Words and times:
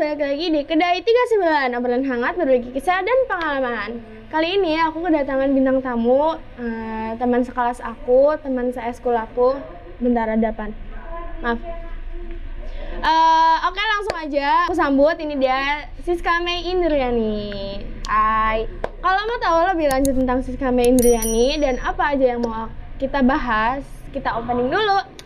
balik 0.00 0.16
lagi 0.16 0.48
di 0.48 0.64
Kedai 0.64 1.04
39 1.04 1.76
Obrolan 1.76 2.08
hangat 2.08 2.32
berbagi 2.40 2.72
kisah 2.72 3.04
dan 3.04 3.18
pengalaman. 3.28 4.00
Kali 4.32 4.56
ini 4.56 4.80
aku 4.80 5.04
kedatangan 5.04 5.52
bintang 5.52 5.84
tamu 5.84 6.40
eh, 6.56 7.12
Teman 7.20 7.44
sekelas 7.44 7.84
aku, 7.84 8.32
teman 8.40 8.72
seeskul 8.72 9.12
aku. 9.12 9.60
Bentar 10.00 10.32
depan 10.40 10.72
Maaf. 11.44 11.60
Eh, 12.96 13.56
Oke 13.68 13.82
langsung 13.84 14.16
aja. 14.16 14.72
Aku 14.72 14.76
sambut 14.80 15.20
ini 15.20 15.36
dia 15.36 15.84
Siska 16.00 16.40
Mei 16.40 16.64
Indriani. 16.64 17.52
Hai. 18.08 18.64
Kalau 19.04 19.20
mau 19.28 19.36
tahu 19.36 19.58
lebih 19.76 19.92
lanjut 19.92 20.16
tentang 20.16 20.40
Siska 20.40 20.72
Mei 20.72 20.88
Indriani 20.88 21.60
Dan 21.60 21.76
apa 21.84 22.16
aja 22.16 22.36
yang 22.36 22.40
mau 22.40 22.72
kita 22.96 23.20
bahas 23.20 23.84
Kita 24.16 24.36
opening 24.36 24.72
dulu 24.72 25.19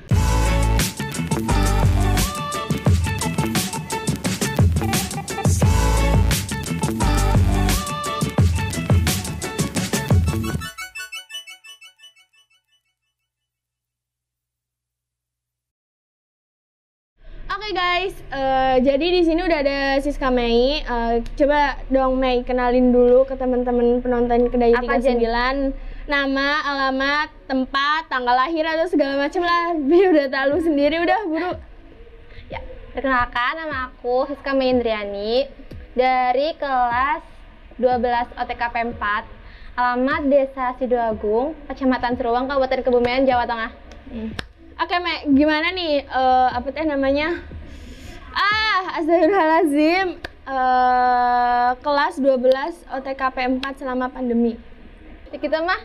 guys, 17.75 18.15
eh, 18.31 18.77
jadi 18.87 19.07
di 19.19 19.23
sini 19.27 19.43
udah 19.43 19.59
ada 19.59 19.81
Siska 19.99 20.31
Mei. 20.31 20.79
Eh, 20.79 21.15
coba 21.35 21.75
dong 21.91 22.23
Mei 22.23 22.47
kenalin 22.47 22.95
dulu 22.95 23.27
ke 23.27 23.35
teman-teman 23.35 23.99
penonton 23.99 24.47
kedai 24.47 24.79
Apa 24.79 25.03
aja 25.03 25.11
39 25.11 25.75
nama, 26.07 26.63
alamat, 26.63 27.35
tempat, 27.51 28.07
tanggal 28.07 28.39
lahir 28.39 28.63
atau 28.63 28.87
segala 28.87 29.27
macam 29.27 29.43
lah. 29.43 29.75
Biar 29.91 30.07
udah 30.15 30.29
tahu 30.31 30.55
sendiri 30.63 31.03
udah 31.03 31.21
buru. 31.27 31.53
Ya, 32.47 32.63
perkenalkan 32.95 33.59
nama 33.59 33.91
aku 33.91 34.31
Siska 34.31 34.55
Meindriani 34.55 35.51
dari 35.99 36.55
kelas 36.55 37.27
12 37.83 38.39
OTKP 38.39 38.75
4 38.95 39.27
alamat 39.75 40.23
Desa 40.31 40.79
Sidoagung, 40.79 41.59
Kecamatan 41.67 42.15
Seruang, 42.15 42.47
Kabupaten 42.47 42.87
Kebumen, 42.87 43.27
Jawa 43.27 43.51
Tengah. 43.51 43.75
Oke 44.79 44.97
Mei, 45.03 45.27
gimana 45.35 45.75
nih 45.75 46.07
eh, 46.07 46.49
apa 46.55 46.71
teh 46.71 46.87
namanya? 46.87 47.54
Ah, 48.75 48.99
Astagfirullahalazim. 48.99 50.19
Eh, 50.45 51.71
kelas 51.79 52.15
12 52.19 52.43
OTKP 52.91 53.37
4 53.63 53.79
selama 53.79 54.11
pandemi. 54.11 54.59
Jadi 55.25 55.39
kita 55.39 55.63
mah 55.63 55.79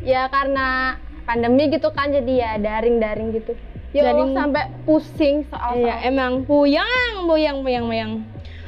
ya 0.00 0.30
karena 0.30 0.94
pandemi 1.26 1.66
gitu 1.66 1.90
kan 1.90 2.08
jadi 2.08 2.32
ya 2.32 2.50
daring-daring 2.56 3.34
gitu. 3.34 3.58
Ya 3.90 4.08
Daring. 4.08 4.30
sampai 4.30 4.70
pusing 4.86 5.42
soal 5.48 5.74
Iya, 5.74 6.06
emang 6.06 6.46
puyang, 6.46 7.26
puyang, 7.26 7.60
puyang, 7.60 7.84
puyang. 7.84 8.12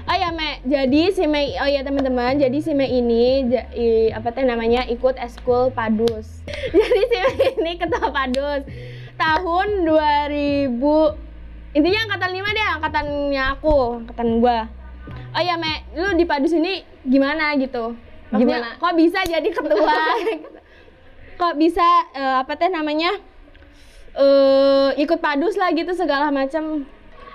Oh 0.04 0.16
ya, 0.16 0.34
Mei. 0.34 0.58
Jadi 0.66 1.14
si 1.14 1.22
Mei, 1.24 1.54
oh 1.54 1.70
ya 1.70 1.86
teman-teman, 1.86 2.34
jadi 2.34 2.58
si 2.58 2.74
Mei 2.74 2.90
ini 2.90 3.46
ja- 3.46 3.70
i- 3.70 4.10
apa 4.10 4.34
teh 4.34 4.42
namanya 4.42 4.82
ikut 4.84 5.14
eskul 5.16 5.70
Padus. 5.70 6.42
jadi 6.74 7.02
si 7.04 7.16
Mei 7.16 7.48
ini 7.54 7.72
ketua 7.78 8.10
Padus 8.10 8.66
tahun 9.14 9.86
2000 9.86 11.29
intinya 11.70 12.00
angkatan 12.04 12.30
5 12.32 12.50
deh, 12.50 12.66
angkatannya 12.72 13.44
aku, 13.52 13.74
angkatan 14.00 14.28
gua. 14.38 14.66
Oh 15.30 15.40
ya, 15.40 15.54
Mei, 15.54 15.86
lu 15.92 16.14
di 16.14 16.24
Padus 16.24 16.50
ini 16.50 16.80
gimana 17.02 17.54
gitu? 17.54 17.94
Maksudnya, 18.28 18.58
Gimana? 18.58 18.70
Kok 18.76 18.94
bisa 18.94 19.20
jadi 19.22 19.48
ketua? 19.48 19.96
kok 21.40 21.54
bisa 21.56 21.86
eh, 22.12 22.36
apa 22.38 22.52
teh 22.54 22.68
namanya? 22.68 23.10
eh 24.12 24.90
ikut 24.96 25.18
Padus 25.18 25.54
lah 25.54 25.70
gitu 25.70 25.90
segala 25.92 26.28
macam. 26.28 26.82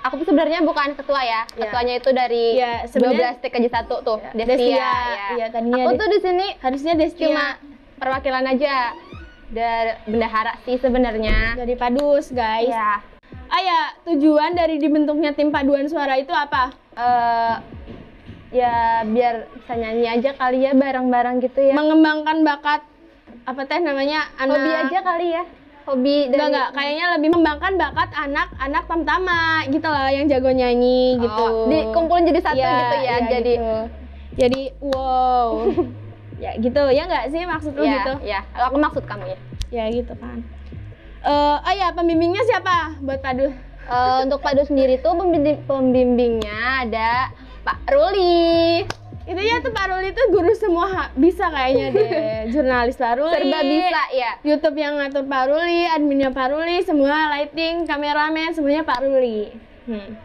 Aku 0.04 0.22
tuh 0.22 0.28
sebenarnya 0.28 0.62
bukan 0.62 0.94
ketua 0.94 1.18
ya. 1.20 1.42
Iya. 1.50 1.62
Ketuanya 1.66 1.94
itu 1.96 2.10
dari 2.12 2.46
Iya, 2.54 2.86
sebenarnya- 2.86 3.34
12 3.34 3.42
TKJ 3.42 3.66
1 3.66 3.96
tuh, 4.00 4.18
Iya, 4.22 4.32
Destia. 4.36 4.54
Destia. 4.54 4.78
ya. 4.78 5.28
Iya, 5.34 5.46
tadinya 5.50 5.82
Aku 5.82 5.92
tuh 5.96 6.08
di 6.08 6.20
sini 6.22 6.48
Harusnya 6.60 6.94
Destia 6.94 7.26
cuma 7.26 7.46
perwakilan 7.98 8.46
aja 8.46 8.94
dari 9.48 9.92
bendahara 10.06 10.54
sih 10.62 10.78
sebenarnya. 10.78 11.58
dari 11.58 11.74
Padus, 11.74 12.30
guys. 12.30 12.70
Iya. 12.70 13.15
Ah 13.50 13.62
ya, 13.62 13.80
tujuan 14.10 14.58
dari 14.58 14.82
dibentuknya 14.82 15.32
tim 15.38 15.54
paduan 15.54 15.86
suara 15.86 16.18
itu 16.18 16.34
apa? 16.34 16.74
Eh 16.96 17.56
ya 18.56 19.04
biar 19.04 19.52
bisa 19.52 19.74
nyanyi 19.76 20.08
aja 20.08 20.32
kali 20.38 20.64
ya 20.64 20.72
bareng-bareng 20.74 21.44
gitu 21.44 21.60
ya. 21.60 21.74
Mengembangkan 21.76 22.42
bakat 22.42 22.82
apa 23.46 23.62
teh 23.70 23.80
namanya 23.84 24.26
anak 24.40 24.58
Hobi 24.58 24.72
aja 24.74 25.00
kali 25.06 25.28
ya. 25.36 25.44
Hobi 25.86 26.16
dari 26.34 26.42
Enggak 26.42 26.50
enggak, 26.50 26.70
kayaknya 26.74 27.06
lebih 27.14 27.30
mengembangkan 27.30 27.74
bakat 27.78 28.10
anak-anak 28.18 28.84
tamtama 28.90 29.42
gitu 29.70 29.86
loh 29.86 30.10
yang 30.10 30.26
jago 30.26 30.50
nyanyi 30.50 31.22
gitu. 31.22 31.46
Oh, 31.46 31.70
dikumpulin 31.70 32.26
jadi 32.26 32.42
satu 32.42 32.58
Iya, 32.58 32.74
gitu 32.74 32.96
ya. 32.96 33.02
iya, 33.06 33.16
jadi 33.30 33.54
gitu. 33.54 33.78
Jadi 34.36 34.62
wow. 34.82 35.50
ya 36.44 36.52
gitu, 36.58 36.84
ya 36.90 37.02
enggak 37.06 37.26
sih 37.30 37.42
maksud 37.46 37.72
lu 37.78 37.86
ya, 37.86 38.02
gitu? 38.02 38.14
ya. 38.26 38.40
Aku 38.66 38.76
maksud 38.82 39.04
kamu 39.06 39.30
ya. 39.30 39.38
Ya 39.70 39.86
gitu 39.94 40.14
kan. 40.18 40.42
Eh, 41.26 41.58
oh 41.58 41.74
ya, 41.74 41.90
pembimbingnya 41.90 42.46
siapa 42.46 43.02
buat 43.02 43.18
Padus? 43.18 43.50
Eh, 43.86 44.18
untuk 44.22 44.46
Padu 44.46 44.62
sendiri 44.62 45.02
tuh 45.02 45.18
pembimbing, 45.18 45.58
pembimbingnya 45.66 46.86
ada 46.86 47.34
Pak 47.66 47.82
Ruli. 47.90 48.86
Itu 49.26 49.42
ya 49.42 49.58
tuh 49.58 49.74
Pak 49.74 49.90
Ruli 49.90 50.14
tuh 50.14 50.30
guru 50.30 50.54
semua 50.54 51.10
bisa 51.18 51.50
kayaknya 51.50 51.98
deh. 51.98 52.10
Jurnalis 52.54 52.94
Pak 53.02 53.18
Ruli. 53.18 53.34
Serba 53.42 53.60
bisa 53.66 54.02
ya. 54.14 54.32
YouTube 54.46 54.78
yang 54.78 55.02
ngatur 55.02 55.26
Pak 55.26 55.44
Ruli, 55.50 55.90
adminnya 55.90 56.30
Pak 56.30 56.48
Ruli, 56.54 56.86
semua 56.86 57.34
lighting, 57.34 57.90
kameramen, 57.90 58.54
semuanya 58.54 58.86
Pak 58.86 59.02
Ruli. 59.02 59.50
Hmm. 59.90 60.22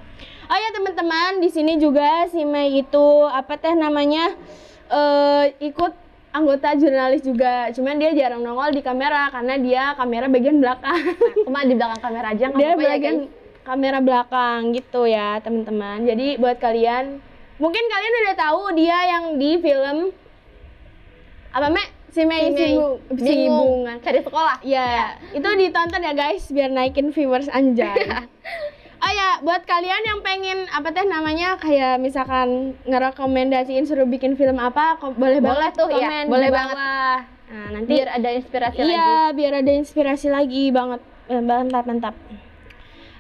Oh 0.52 0.58
ya 0.58 0.68
teman-teman, 0.76 1.40
di 1.40 1.48
sini 1.48 1.80
juga 1.80 2.28
si 2.28 2.44
Mei 2.44 2.84
itu 2.84 3.06
apa 3.24 3.56
teh 3.56 3.72
namanya 3.72 4.36
eh 4.90 5.54
ikut 5.62 6.09
anggota 6.30 6.74
jurnalis 6.78 7.22
juga. 7.22 7.70
Cuman 7.74 7.98
dia 7.98 8.10
jarang 8.14 8.42
nongol 8.42 8.74
di 8.74 8.82
kamera 8.82 9.30
karena 9.30 9.54
dia 9.58 9.82
kamera 9.98 10.26
bagian 10.30 10.62
belakang. 10.62 11.00
Aku 11.42 11.50
mah 11.50 11.64
di 11.66 11.74
belakang 11.74 12.00
kamera 12.02 12.26
aja 12.34 12.44
nggak 12.50 12.58
dia 12.58 12.68
apa-apa 12.74 12.82
ya, 12.82 12.90
bagian 12.96 13.16
guys. 13.18 13.30
kamera 13.66 13.98
belakang 13.98 14.60
gitu 14.74 15.02
ya 15.06 15.28
teman-teman. 15.42 15.98
Jadi 16.06 16.26
buat 16.38 16.56
kalian, 16.62 17.04
mungkin 17.58 17.84
kalian 17.86 18.14
udah 18.26 18.36
tahu 18.38 18.62
dia 18.78 18.98
yang 19.10 19.24
di 19.36 19.50
film 19.58 19.96
apa 21.50 21.66
Mek? 21.66 21.88
Si 22.10 22.26
Mei 22.26 22.50
Si. 22.58 22.74
Sibungan. 23.22 24.02
Cari 24.02 24.18
sekolah. 24.22 24.66
Ya, 24.66 25.14
itu 25.30 25.46
ditonton 25.46 26.02
ya 26.02 26.10
guys 26.10 26.42
biar 26.50 26.70
naikin 26.70 27.14
viewers 27.14 27.46
anjay. 27.50 27.94
oh 29.00 29.12
ya, 29.12 29.28
buat 29.40 29.64
kalian 29.64 30.02
yang 30.04 30.20
pengen 30.20 30.68
apa 30.68 30.92
teh 30.92 31.04
namanya 31.08 31.56
kayak 31.56 31.96
misalkan 31.96 32.76
ngerekomendasiin 32.84 33.88
suruh 33.88 34.04
bikin 34.04 34.36
film 34.36 34.60
apa, 34.60 35.00
boleh, 35.00 35.16
Boleh 35.16 35.40
banget 35.40 35.72
tuh, 35.76 35.88
iya. 35.88 36.08
komen 36.08 36.24
di 36.26 36.32
Boleh 36.32 36.50
bawah. 36.52 37.16
Nah, 37.50 37.68
nanti 37.74 37.90
Biar 37.98 38.08
ada 38.14 38.30
inspirasi 38.30 38.78
lagi. 38.78 38.92
iya, 38.94 39.14
biar 39.34 39.52
ada 39.58 39.72
inspirasi 39.74 40.28
lagi 40.30 40.70
banget. 40.70 41.00
Mantap, 41.30 41.84
mantap. 41.86 42.14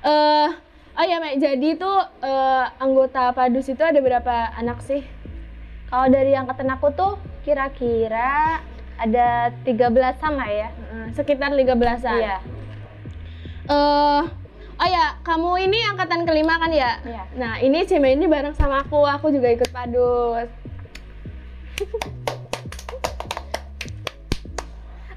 Eh, 0.00 0.48
oh 0.94 1.04
ya, 1.04 1.16
Mek, 1.18 1.42
jadi 1.42 1.68
tuh 1.74 1.98
eh, 2.22 2.64
anggota 2.78 3.34
Padus 3.34 3.66
itu 3.66 3.82
ada 3.82 3.98
berapa 3.98 4.54
anak 4.54 4.86
sih? 4.86 5.02
Kalau 5.90 6.06
dari 6.06 6.30
angkatan 6.38 6.70
aku 6.70 6.94
tuh 6.94 7.18
kira-kira 7.42 8.62
ada 8.94 9.50
13 9.66 9.90
sama 10.22 10.46
ya. 10.46 10.70
Sekitar 11.10 11.50
13-an. 11.50 12.18
Iya. 12.22 12.38
Eh, 13.66 14.22
oh 14.80 14.88
ya, 14.88 15.20
kamu 15.20 15.68
ini 15.68 15.78
angkatan 15.92 16.24
kelima 16.24 16.56
kan 16.56 16.72
ya? 16.72 16.96
Iya. 17.04 17.28
Nah, 17.36 17.60
ini 17.60 17.84
Cime 17.84 18.16
ini 18.16 18.24
bareng 18.24 18.56
sama 18.56 18.80
aku, 18.80 19.04
aku 19.04 19.28
juga 19.28 19.52
ikut 19.52 19.68
padus. 19.68 20.48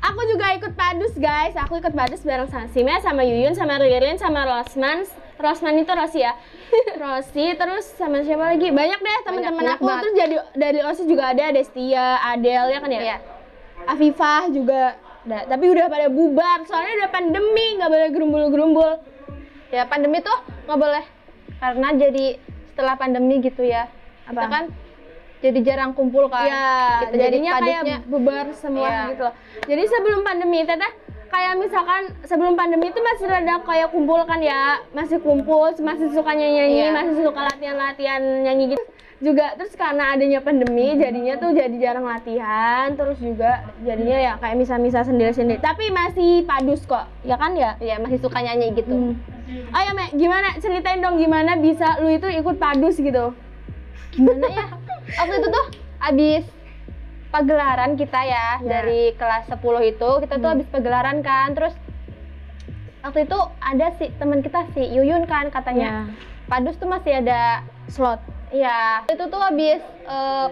aku 0.07 0.22
juga 0.28 0.51
ikut 0.59 0.75
padus 0.75 1.16
guys, 1.16 1.56
aku 1.56 1.79
ikut 1.79 1.96
padus 1.96 2.28
bareng 2.28 2.51
sama 2.51 2.68
Sime, 2.75 3.00
sama 3.00 3.24
Yuyun, 3.24 3.56
sama 3.56 3.79
Ririn, 3.79 4.19
sama 4.19 4.44
Rosman. 4.44 5.07
Rosman 5.40 5.80
itu 5.80 5.91
Rosi 5.95 6.24
ya? 6.24 6.35
Rosi, 7.01 7.56
terus 7.56 7.88
sama 7.95 8.24
siapa 8.24 8.54
lagi? 8.56 8.68
Banyak 8.68 9.00
deh 9.00 9.18
teman-teman 9.27 9.75
aku. 9.75 9.83
banget. 9.88 10.04
Terus 10.04 10.15
jadi 10.15 10.36
dari 10.60 10.80
Rosi 10.83 11.04
juga 11.07 11.31
ada 11.31 11.51
Destia, 11.56 12.19
Adel 12.19 12.68
ya 12.71 12.80
kan 12.83 12.92
ya? 12.92 13.01
Iya. 13.01 13.18
Afifah 13.83 14.48
juga 14.51 14.95
ada, 15.24 15.48
tapi 15.48 15.71
udah 15.71 15.88
pada 15.88 16.07
bubar 16.12 16.68
soalnya 16.68 17.04
udah 17.04 17.10
pandemi 17.12 17.80
nggak 17.80 17.89
boleh 17.92 18.10
gerumbul-gerumbul 18.12 18.92
Ya 19.74 19.84
pandemi 19.84 20.22
tuh 20.22 20.38
nggak 20.64 20.78
boleh 20.78 21.04
karena 21.58 21.88
jadi 21.98 22.25
setelah 22.70 22.94
pandemi 22.94 23.42
gitu 23.42 23.66
ya. 23.66 23.90
Apa? 24.24 24.31
Kita 24.31 24.48
kan 24.48 24.64
jadi 25.44 25.60
jarang 25.60 25.92
kumpul 25.92 26.31
kan. 26.31 26.48
ya 26.48 26.64
Gitu, 27.04 27.20
jadi 27.20 27.24
jadinya 27.28 27.52
kayak 27.52 27.62
padusnya 27.84 27.98
bubar 28.08 28.46
semua 28.56 28.88
Iya. 28.88 29.02
gitu 29.12 29.22
loh 29.28 29.34
jadi 29.68 29.84
sebelum 29.92 30.22
pandemi 30.24 30.60
teteh 30.64 30.92
kayak 31.28 31.54
misalkan 31.60 32.02
sebelum 32.24 32.54
pandemi 32.56 32.88
itu 32.88 33.00
masih 33.04 33.25
rada 33.28 33.60
kayak 33.60 33.92
kumpul 33.92 34.24
kan 34.24 34.40
ya 34.40 34.80
masih 34.96 35.20
kumpul 35.20 35.68
masih 35.84 36.16
suka 36.16 36.31
nyanyi 36.31 36.88
Iya. 36.88 36.96
masih 36.96 37.28
suka 37.28 37.42
latihan-latihan 37.44 38.22
nyanyi 38.40 38.64
gitu 38.72 38.84
juga 39.20 39.56
terus 39.56 39.75
karena 39.75 40.16
adanya 40.16 40.40
pandemi 40.40 40.96
jadinya 40.96 41.36
tuh 41.36 41.52
jadi 41.52 41.75
jarang 41.75 42.08
latihan 42.08 42.92
terus 42.96 43.20
juga 43.20 43.68
jadinya 43.80 44.18
ya 44.20 44.34
kayak 44.40 44.56
misah-misah 44.60 45.04
sendiri-sendiri 45.04 45.60
tapi 45.60 45.92
masih 45.92 46.44
padus 46.44 46.88
kok 46.88 47.04
ya 47.24 47.36
kan 47.36 47.52
ya 47.52 47.75
Iya 47.80 48.00
masih 48.00 48.20
suka 48.20 48.40
nyanyi 48.40 48.72
gitu. 48.75 48.96
Hmm. 48.96 49.16
Ayo 49.45 49.92
Mek, 49.92 50.12
gimana? 50.13 50.56
Ceritain 50.57 50.98
dong 50.98 51.18
gimana 51.18 51.56
bisa 51.56 52.00
lu 52.00 52.07
itu 52.10 52.25
ikut 52.25 52.56
padus 52.56 52.95
gitu. 52.95 53.36
Gimana 54.12 54.48
ya? 54.48 54.66
Waktu 55.13 55.36
itu 55.36 55.48
tuh 55.50 55.66
abis 56.00 56.44
pagelaran 57.30 57.94
kita 57.94 58.19
ya, 58.24 58.57
Ya. 58.57 58.80
dari 58.80 59.12
kelas 59.13 59.50
10 59.50 59.60
itu 59.84 60.10
kita 60.22 60.38
tuh 60.38 60.48
Hmm. 60.48 60.56
abis 60.56 60.68
pagelaran 60.69 61.19
kan 61.19 61.51
terus 61.51 61.74
waktu 63.01 63.25
itu 63.25 63.36
ada 63.60 63.88
si 63.94 64.06
teman 64.16 64.40
kita 64.40 64.63
si 64.72 64.86
Yuyun 64.86 65.25
kan 65.25 65.50
katanya 65.50 66.07
padus 66.46 66.78
tuh 66.78 66.88
masih 66.88 67.19
ada 67.19 67.66
Slot. 67.86 68.22
Iya, 68.50 69.04
itu 69.07 69.24
tuh 69.25 69.42
habis 69.42 69.81
eh, 70.06 70.48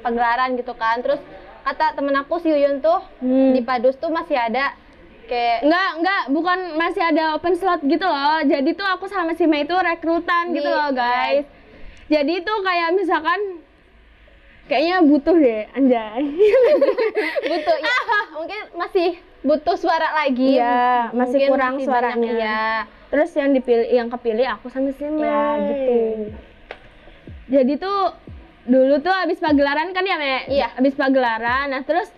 pagelaran 0.00 0.54
gitu 0.54 0.72
kan. 0.72 1.02
Terus 1.02 1.20
kata 1.60 1.92
temen 1.92 2.14
aku 2.14 2.38
si 2.38 2.48
Yuyun 2.48 2.78
tuh 2.78 3.04
Hmm. 3.18 3.52
di 3.52 3.60
Padus 3.60 3.96
tuh 3.96 4.08
masih 4.08 4.38
ada 4.38 4.72
kayak 5.24 5.58
Enggak, 5.62 5.90
enggak, 5.96 6.22
bukan 6.28 6.58
masih 6.74 7.02
ada 7.02 7.24
open 7.32 7.54
slot 7.54 7.80
gitu 7.82 8.02
loh. 8.02 8.40
Jadi 8.42 8.70
tuh 8.72 8.84
aku 8.84 9.06
sama 9.06 9.32
si 9.32 9.44
Mei 9.44 9.62
itu 9.62 9.72
rekrutan 9.72 10.50
Di- 10.50 10.58
gitu 10.58 10.68
loh, 10.68 10.90
guys. 10.90 11.44
Jadi 12.04 12.40
tuh 12.40 12.58
kayak 12.60 12.92
misalkan 12.92 13.40
kayaknya 14.64 14.96
butuh 15.00 15.34
deh, 15.34 15.64
anjay. 15.70 16.24
butuh 17.50 17.76
ya 17.78 17.98
mungkin 18.32 18.60
masih 18.74 19.08
butuh 19.40 19.76
suara 19.76 20.08
lagi. 20.14 20.56
Iya, 20.56 21.12
masih 21.12 21.36
Mungkin 21.38 21.50
kurang 21.50 21.74
masih 21.76 21.86
suaranya. 21.86 22.16
banyak, 22.22 22.38
Iya. 22.38 22.64
Terus 23.08 23.30
yang 23.32 23.50
dipilih 23.52 23.88
yang 23.88 24.08
kepilih 24.08 24.46
aku 24.50 24.66
sama 24.68 24.90
si 24.90 25.04
Mei. 25.04 25.22
Ya, 25.22 25.44
gitu. 25.62 25.96
Jadi 27.44 27.72
tuh 27.76 28.00
dulu 28.64 28.96
tuh 28.98 29.12
habis 29.12 29.36
pagelaran 29.36 29.92
kan 29.92 30.00
ya, 30.02 30.16
Mek? 30.16 30.42
Iya. 30.48 30.68
Habis 30.72 30.96
pagelaran. 30.96 31.68
Nah, 31.68 31.84
terus 31.84 32.08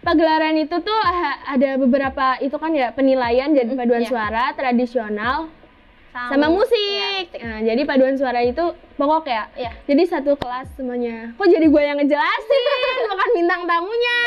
pagelaran 0.00 0.56
itu 0.56 0.76
tuh 0.80 1.00
ada 1.44 1.76
beberapa 1.76 2.40
itu 2.40 2.56
kan 2.56 2.72
ya 2.72 2.88
penilaian 2.92 3.52
jadi 3.52 3.72
paduan 3.76 4.04
iya. 4.04 4.10
suara 4.10 4.44
tradisional 4.56 5.52
sama 6.10 6.50
musik. 6.50 7.30
Nah, 7.38 7.62
jadi 7.62 7.86
paduan 7.86 8.18
suara 8.18 8.42
itu 8.42 8.74
pokok 8.98 9.30
ya. 9.30 9.46
Iya. 9.54 9.70
Jadi 9.86 10.02
satu 10.10 10.34
kelas 10.34 10.66
semuanya. 10.74 11.30
Kok 11.38 11.46
jadi 11.46 11.66
gue 11.70 11.82
yang 11.86 12.02
ngejelasin, 12.02 12.62
bukan 13.14 13.28
bintang 13.30 13.62
tamunya. 13.62 14.18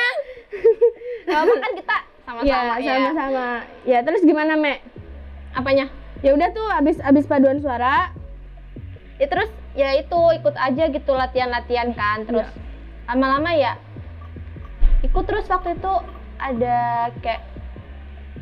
Kalau 1.28 1.56
kan 1.60 1.72
kita 1.76 1.98
sama-sama 2.24 2.48
Iya, 2.80 2.80
ya. 2.80 2.94
sama-sama. 2.96 3.48
Ya, 3.84 4.00
terus 4.00 4.22
gimana, 4.24 4.56
Mek? 4.56 4.80
Apanya? 5.52 5.92
Ya 6.24 6.32
udah 6.32 6.50
tuh 6.56 6.68
habis 6.72 7.04
habis 7.04 7.28
paduan 7.28 7.60
suara. 7.60 8.16
Ya 9.20 9.28
terus 9.28 9.52
ya 9.76 9.92
itu 10.00 10.20
ikut 10.40 10.56
aja 10.56 10.88
gitu 10.88 11.12
latihan-latihan 11.12 11.92
kan. 11.92 12.24
Terus 12.24 12.48
Iya. 12.48 13.12
lama-lama 13.12 13.52
ya 13.60 13.76
ikut 15.04 15.24
terus 15.24 15.46
waktu 15.46 15.76
itu 15.76 15.94
ada 16.38 16.78
kayak 17.20 17.42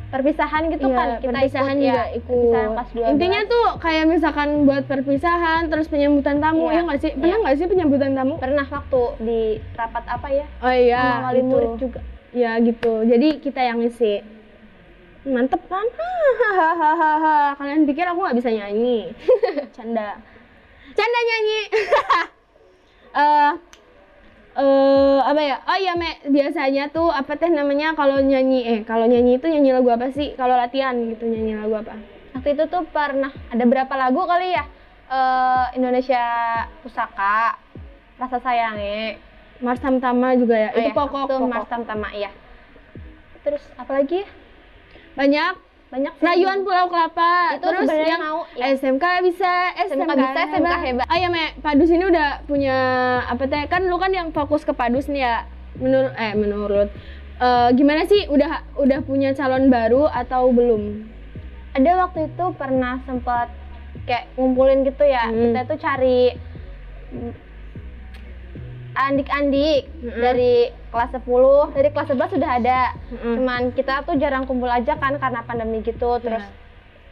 perpisahan 0.08 0.68
gitu 0.68 0.86
Iya, 0.86 0.94
kan 0.94 1.08
kita 1.16 1.32
perpisahan 1.32 1.74
ikut, 1.74 1.84
juga 1.88 1.96
ya, 1.96 2.04
ikut. 2.12 2.28
perpisahan 2.28 2.68
kelas 2.68 2.88
12. 2.92 3.12
Intinya 3.16 3.40
tuh 3.46 3.66
kayak 3.80 4.04
misalkan 4.06 4.48
buat 4.62 4.84
perpisahan, 4.84 5.62
terus 5.66 5.88
penyambutan 5.88 6.36
tamu, 6.36 6.68
Iya. 6.68 6.74
ya 6.74 6.80
nggak 6.84 6.98
sih? 7.00 7.10
Pernah 7.14 7.28
Iya. 7.30 7.42
nggak 7.42 7.56
sih 7.56 7.66
penyambutan 7.66 8.10
tamu? 8.12 8.34
pernah 8.36 8.66
waktu 8.66 9.02
di 9.18 9.40
rapat 9.72 10.04
apa 10.06 10.28
ya 10.28 10.46
Oh 10.60 10.68
iya, 10.70 11.00
sama 11.00 11.26
wali 11.26 11.38
itu. 11.38 11.48
murid 11.48 11.72
juga 11.76 12.00
Ya 12.32 12.56
gitu. 12.58 12.92
Jadi 13.04 13.28
kita 13.40 13.60
yang 13.60 13.80
ngisi. 13.80 14.24
Mantep 15.22 15.60
kan? 15.64 15.84
Hahaha. 16.40 17.52
Kalian 17.54 17.84
pikir 17.84 18.04
aku 18.04 18.20
nggak 18.20 18.36
bisa 18.36 18.48
nyanyi? 18.48 19.12
Canda. 19.76 20.16
Canda 20.92 21.20
nyanyi. 21.22 21.60
Eh 23.12 23.50
eh 24.52 25.20
apa 25.24 25.40
ya? 25.40 25.56
Oh 25.64 25.78
iya, 25.80 25.92
Mek. 25.96 26.28
Biasanya 26.28 26.92
tuh 26.92 27.08
apa 27.08 27.36
teh 27.40 27.48
namanya 27.48 27.96
kalau 27.96 28.20
nyanyi 28.20 28.60
eh 28.68 28.80
kalau 28.84 29.08
nyanyi 29.08 29.40
itu 29.40 29.46
nyanyi 29.48 29.70
lagu 29.72 29.88
apa 29.88 30.12
sih? 30.12 30.36
Kalau 30.36 30.56
latihan 30.56 30.92
gitu 31.08 31.24
nyanyi 31.28 31.56
lagu 31.56 31.80
apa? 31.80 31.96
waktu 32.32 32.58
itu 32.58 32.64
tuh 32.72 32.82
pernah 32.90 33.30
ada 33.52 33.64
berapa 33.68 33.94
lagu 33.94 34.24
kali 34.24 34.56
ya 34.56 34.64
Eh 35.12 35.64
Indonesia 35.76 36.24
Pusaka 36.80 37.54
Rasa 38.16 38.40
Sayange 38.40 39.20
Mars 39.62 39.78
Tamtama 39.78 40.34
juga 40.34 40.58
ya. 40.58 40.68
Oh 40.74 40.80
itu 40.80 40.90
ya, 40.90 40.96
pokok, 40.96 41.22
waktu 41.28 41.34
pokok. 41.38 41.50
Mars 41.52 41.68
Tamtama 41.68 42.08
iya 42.10 42.32
terus 43.42 43.62
apa 43.78 43.94
lagi 43.94 44.22
ya? 44.22 44.28
Banyak 45.18 45.54
banyak 45.92 46.12
sih. 46.16 46.24
Rayuan 46.24 46.64
Pulau 46.64 46.88
Kelapa. 46.88 47.60
Itu 47.60 47.68
Terus 47.68 47.88
yang 47.92 48.20
mau, 48.24 48.40
ya. 48.56 48.72
SMK 48.72 49.04
bisa, 49.28 49.52
SMK, 49.76 50.08
bisa, 50.16 50.40
SMK 50.48 50.72
hebat. 50.88 51.06
Oh 51.12 51.18
iya, 51.20 51.28
Mek. 51.28 51.60
Padus 51.60 51.92
ini 51.92 52.04
udah 52.08 52.40
punya 52.48 52.76
apa 53.28 53.44
teh? 53.44 53.68
Kan 53.68 53.84
lu 53.92 54.00
kan 54.00 54.08
yang 54.08 54.32
fokus 54.32 54.64
ke 54.64 54.72
Padus 54.72 55.12
nih 55.12 55.28
ya. 55.28 55.36
Menurut 55.76 56.12
eh 56.16 56.32
menurut 56.32 56.88
eh, 57.40 57.68
gimana 57.76 58.08
sih 58.08 58.24
udah 58.28 58.64
udah 58.80 58.98
punya 59.04 59.36
calon 59.36 59.68
baru 59.68 60.08
atau 60.08 60.48
belum? 60.48 61.12
ada 61.72 62.04
waktu 62.04 62.28
itu 62.28 62.44
pernah 62.60 63.00
sempat 63.08 63.48
kayak 64.04 64.28
ngumpulin 64.36 64.84
gitu 64.84 65.04
ya 65.08 65.28
Hmm. 65.28 65.56
kita 65.56 65.60
tuh 65.64 65.78
cari 65.80 66.36
andik-andik 68.94 69.88
Mm-mm. 69.98 70.20
dari 70.20 70.54
kelas 70.88 71.10
10 71.14 71.24
dari 71.72 71.88
kelas 71.88 72.08
11 72.08 72.28
sudah 72.30 72.50
ada 72.52 72.80
Mm-mm. 73.08 73.34
cuman 73.36 73.62
kita 73.72 74.04
tuh 74.04 74.16
jarang 74.16 74.44
kumpul 74.44 74.68
aja 74.68 74.94
kan 74.94 75.16
karena 75.16 75.40
pandemi 75.42 75.80
gitu 75.80 76.18
terus 76.18 76.42
Ya. 76.42 76.52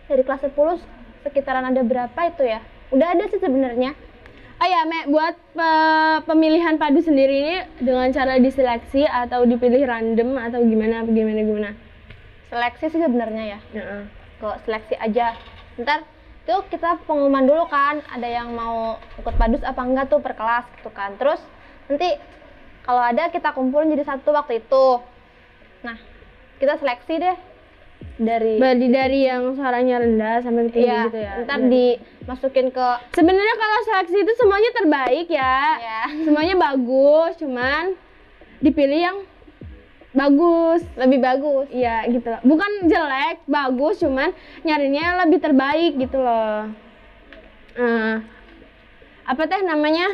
dari 0.09 0.23
kelas 0.23 0.43
10 0.43 0.77
sekitaran 1.23 1.65
ada 1.65 1.81
berapa 1.81 2.21
itu 2.27 2.43
ya 2.45 2.61
udah 2.91 3.09
ada 3.11 3.25
sih 3.27 3.39
sebenarnya 3.39 3.95
Oh 4.61 4.69
ya, 4.69 4.85
Mek, 4.85 5.09
buat 5.09 5.41
pe- 5.57 6.21
pemilihan 6.29 6.77
padu 6.77 7.01
sendiri 7.01 7.33
ini 7.41 7.57
dengan 7.81 8.13
cara 8.13 8.37
diseleksi 8.37 9.09
atau 9.09 9.49
dipilih 9.49 9.89
random 9.89 10.37
atau 10.37 10.61
gimana 10.61 11.01
gimana 11.03 11.41
gimana? 11.41 11.71
seleksi 12.47 12.93
sih 12.93 13.01
sebenarnya 13.01 13.45
ya 13.47 13.59
Heeh. 13.73 14.03
ke 14.37 14.49
seleksi 14.61 15.01
aja 15.01 15.33
ntar 15.79 16.05
tuh 16.45 16.61
kita 16.67 17.01
pengumuman 17.07 17.47
dulu 17.47 17.65
kan 17.65 18.05
ada 18.05 18.27
yang 18.27 18.53
mau 18.53 19.01
ikut 19.17 19.33
padus 19.33 19.63
apa 19.63 19.81
enggak 19.81 20.13
tuh 20.13 20.21
per 20.21 20.37
kelas 20.37 20.69
gitu 20.77 20.91
kan 20.91 21.17
terus 21.17 21.41
nanti 21.91 22.11
kalau 22.81 23.03
ada 23.03 23.29
kita 23.29 23.51
kumpulin 23.51 23.91
jadi 23.91 24.07
satu 24.07 24.31
waktu 24.31 24.63
itu 24.63 24.87
nah 25.83 25.99
kita 26.57 26.79
seleksi 26.79 27.19
deh 27.19 27.37
dari 28.17 28.57
Berarti 28.57 28.87
dari 28.89 29.21
yang 29.23 29.53
suaranya 29.53 29.99
rendah 29.99 30.41
sampai 30.41 30.69
tinggi 30.69 30.87
Iya, 30.87 31.05
gitu 31.05 31.19
ya. 31.19 31.33
ntar 31.43 31.59
Berarti- 31.59 31.99
dimasukin 32.25 32.67
ke 32.71 32.89
Sebenarnya 33.11 33.55
kalau 33.55 33.79
seleksi 33.83 34.17
itu 34.19 34.33
semuanya 34.35 34.71
terbaik 34.73 35.27
ya. 35.27 35.59
ya 35.77 36.03
Semuanya 36.23 36.55
bagus, 36.55 37.37
cuman 37.37 37.93
dipilih 38.59 39.01
yang 39.03 39.17
bagus. 40.13 40.81
lebih 40.97 41.19
bagus 41.19 41.67
Iya 41.71 42.09
gitu 42.09 42.25
loh. 42.27 42.41
Bukan 42.43 42.71
jelek, 42.87 43.45
bagus, 43.47 43.97
cuman 43.99 44.33
nyarinya 44.63 45.25
lebih 45.25 45.39
terbaik 45.39 45.93
gitu 45.97 46.19
loh. 46.19 46.73
Nah, 47.75 48.21
apa 49.23 49.43
teh 49.45 49.61
namanya? 49.61 50.09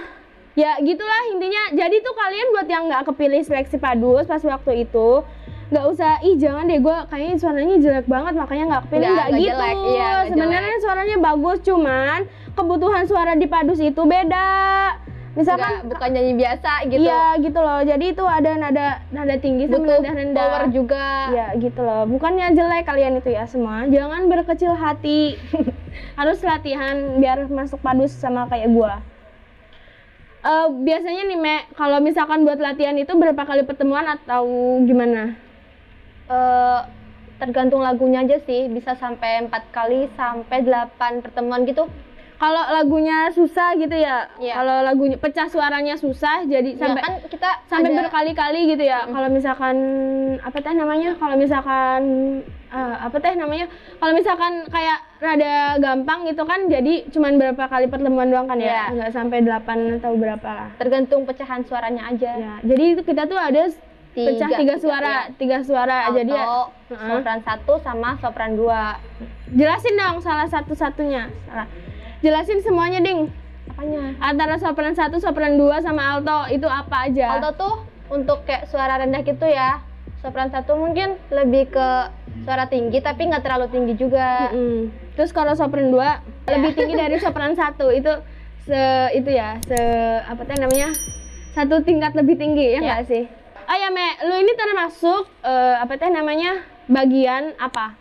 Ya 0.57 0.81
gitulah 0.81 1.21
intinya. 1.37 1.63
Jadi 1.77 2.01
tuh 2.01 2.15
kalian 2.17 2.47
buat 2.57 2.69
yang 2.69 2.85
nggak 2.89 3.05
kepilih 3.13 3.45
seleksi 3.45 3.77
padus 3.77 4.25
pas 4.25 4.41
waktu 4.41 4.89
itu 4.89 5.23
nggak 5.67 5.87
usah 5.91 6.23
ih 6.23 6.39
jangan 6.39 6.71
deh 6.71 6.79
gue 6.79 6.97
kayaknya 7.11 7.37
suaranya 7.43 7.77
jelek 7.83 8.07
banget 8.07 8.39
makanya 8.39 8.65
nggak 8.71 8.83
kepilih 8.87 9.09
Nggak, 9.11 9.29
gitu 9.35 9.51
jelek, 9.51 9.77
iya, 9.91 10.11
sebenarnya 10.31 10.77
suaranya 10.79 11.17
bagus 11.19 11.59
cuman 11.67 12.19
kebutuhan 12.55 13.05
suara 13.11 13.33
di 13.35 13.47
padus 13.51 13.83
itu 13.83 13.99
beda 14.07 14.47
misalkan 15.37 15.83
Nggak, 15.83 15.91
bukan 15.91 16.09
nyanyi 16.17 16.33
biasa 16.39 16.71
gitu 16.89 17.03
Iya 17.05 17.25
gitu 17.45 17.59
loh. 17.61 17.81
Jadi 17.85 18.05
itu 18.17 18.25
ada 18.25 18.51
nada 18.57 18.87
nada 19.13 19.35
tinggi 19.37 19.69
sama 19.69 19.85
butuh 19.85 20.01
nada 20.01 20.17
rendah. 20.17 20.41
power 20.49 20.63
juga 20.73 21.07
Iya 21.29 21.47
gitu 21.61 21.81
loh. 21.85 22.03
Bukannya 22.09 22.47
jelek 22.57 22.89
kalian 22.89 23.21
itu 23.21 23.31
ya 23.37 23.45
semua. 23.45 23.85
Jangan 23.85 24.33
berkecil 24.33 24.73
hati. 24.73 25.37
Harus 26.19 26.41
latihan 26.41 27.21
biar 27.21 27.45
masuk 27.53 27.85
padus 27.85 28.17
sama 28.17 28.49
kayak 28.49 28.73
gua. 28.73 29.05
Eh 30.43 30.67
biasanya 30.83 31.23
nih 31.25 31.39
Mek, 31.39 31.63
kalau 31.75 31.99
misalkan 31.99 32.45
buat 32.45 32.61
latihan 32.61 32.95
itu 32.95 33.11
berapa 33.13 33.41
kali 33.41 33.65
pertemuan 33.65 34.07
atau 34.07 34.45
gimana? 34.85 35.35
Eh, 36.27 36.81
tergantung 37.39 37.81
lagunya 37.81 38.23
aja 38.23 38.41
sih 38.41 38.67
bisa 38.67 38.95
sampai 38.95 39.45
empat 39.45 39.69
kali 39.71 40.09
sampai 40.13 40.65
delapan 40.65 41.21
pertemuan 41.21 41.63
gitu 41.65 41.85
Kalau 42.37 42.61
lagunya 42.69 43.33
susah 43.33 43.73
gitu 43.75 43.97
ya. 43.97 44.29
Iya. 44.37 44.61
Kalau 44.61 44.85
lagunya 44.85 45.17
pecah 45.17 45.49
suaranya 45.49 45.97
susah 45.97 46.45
jadi 46.45 46.77
Ya, 46.77 46.81
sampai 46.85 47.01
kan 47.01 47.15
kita 47.33 47.51
sampai 47.65 47.89
ada- 47.89 47.99
berkali-kali 48.05 48.77
gitu 48.77 48.85
ya. 48.85 49.09
Kalau 49.09 49.29
misalkan 49.33 49.77
apa 50.45 50.59
teh 50.61 50.77
namanya? 50.77 51.17
Kalau 51.17 51.33
misalkan 51.33 52.01
eh, 52.77 52.95
apa 53.01 53.17
teh 53.17 53.33
namanya? 53.33 53.67
Kalau 53.97 54.13
misalkan 54.13 54.53
kayak 54.69 54.99
rada 55.17 55.55
gampang 55.79 56.29
gitu 56.29 56.45
kan 56.45 56.69
jadi 56.69 57.09
cuman 57.09 57.33
berapa 57.35 57.65
kali 57.65 57.89
pertemuan 57.89 58.29
doang 58.29 58.45
kan 58.45 58.59
ya? 58.59 58.69
Iya. 58.69 58.85
Nggak 58.93 59.11
sampai 59.11 59.39
8 59.41 59.97
atau 59.97 60.13
berapa 60.15 60.45
lah. 60.47 60.69
tergantung 60.77 61.25
pecahan 61.25 61.65
suaranya 61.65 62.03
aja 62.07 62.31
Ya, 62.37 62.55
jadi 62.63 62.85
itu 62.93 63.03
kita 63.03 63.25
tuh 63.25 63.39
ada 63.39 63.65
s- 63.65 63.81
pecah 64.13 64.49
Tiga, 64.49 64.59
tiga 64.59 64.75
tiga, 64.75 64.75
suara, 64.79 65.13
iya. 65.15 65.33
tiga 65.35 65.59
suara. 65.61 65.99
Jadi 66.11 66.33
ya, 66.33 66.45
sopran 66.89 67.41
satu 67.43 67.73
sama 67.79 68.17
sopran 68.17 68.53
dua 68.55 68.97
jelasin 69.51 69.93
dong 69.95 70.21
salah 70.21 70.45
satu-satunya. 70.45 71.29
Salah. 71.45 71.69
Jelasin 72.19 72.61
semuanya, 72.61 72.99
Ding. 72.99 73.29
apanya 73.69 74.17
Antara 74.19 74.57
sopran 74.57 74.93
satu, 74.93 75.17
sopran 75.17 75.57
dua 75.57 75.81
sama 75.81 76.01
alto 76.11 76.49
itu 76.49 76.65
apa 76.65 77.05
aja? 77.05 77.29
alto 77.31 77.51
tuh 77.57 77.75
untuk 78.09 78.41
kayak 78.43 78.65
suara 78.67 78.97
rendah 78.97 79.21
gitu 79.21 79.45
ya 79.45 79.85
sopran 80.17 80.49
satu 80.49 80.75
mungkin 80.75 81.21
lebih 81.29 81.69
ke 81.69 81.89
suara 82.43 82.67
tinggi 82.67 82.99
tapi 82.99 83.25
nggak 83.25 83.41
terlalu 83.41 83.67
tinggi 83.69 83.95
juga 83.95 84.51
Mm-mm. 84.51 84.93
Terus 85.15 85.31
kalau 85.31 85.55
sopran 85.55 85.89
2 85.89 85.97
lebih 86.53 86.73
tinggi 86.75 86.95
dari 86.95 87.17
sopran 87.17 87.57
1 87.57 87.73
itu 87.95 88.13
se 88.63 88.83
itu 89.15 89.31
ya, 89.31 89.57
se 89.63 89.79
apa 90.23 90.43
teh 90.43 90.59
namanya? 90.59 90.93
Satu 91.53 91.81
tingkat 91.81 92.13
lebih 92.13 92.37
tinggi 92.37 92.77
ya 92.77 92.79
Ya. 92.79 92.81
nggak 92.83 93.03
sih? 93.07 93.25
Oh 93.67 93.75
ya, 93.75 93.89
Me, 93.89 94.07
lu 94.23 94.37
ini 94.37 94.53
termasuk 94.53 95.25
eh, 95.41 95.75
apa 95.79 95.97
teh 95.97 96.07
namanya? 96.07 96.61
bagian 96.87 97.57
apa? 97.57 97.99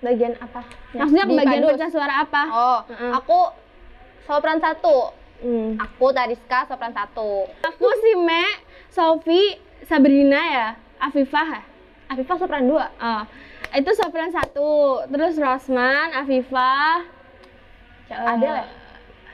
Bagian 0.00 0.32
apa? 0.38 0.64
Maksudnya 0.92 1.26
Di 1.26 1.36
bagian 1.36 1.62
pecah 1.66 1.90
suara 1.90 2.14
apa? 2.22 2.42
Oh, 2.48 2.78
Heeh. 2.86 3.12
aku 3.12 3.38
sopran 4.22 4.56
satu. 4.56 5.12
Hmm. 5.42 5.74
Aku 5.76 6.14
Tariska 6.14 6.64
sopran 6.64 6.94
satu. 6.94 7.44
Aku 7.60 7.86
si 7.98 8.14
Me, 8.16 8.44
Sofi, 8.88 9.58
Sabrina 9.82 10.40
ya, 10.40 10.66
Afifah 10.96 11.48
ya? 11.50 11.62
Afifah 12.08 12.36
sopran 12.36 12.64
dua. 12.64 12.86
Oh, 12.96 13.22
itu 13.72 13.90
sopran 13.96 14.28
satu, 14.28 15.04
terus 15.08 15.40
Rosman, 15.40 16.12
Afifah, 16.12 17.08
Ada 18.12 18.44
eh, 18.44 18.52
lah. 18.52 18.68